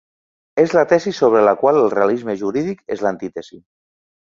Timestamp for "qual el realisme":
1.61-2.37